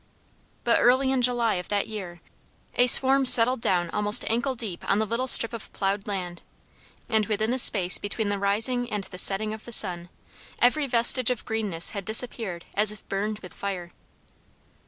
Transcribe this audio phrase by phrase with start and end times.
[0.63, 2.21] But early in July of that year
[2.73, 6.41] a swarm settled down almost ancle deep on the little strip of ploughed land,
[7.07, 10.09] and within the space between the rising and the setting of the sun,
[10.57, 13.91] every vestige of greenness had disappeared as if burned with fire.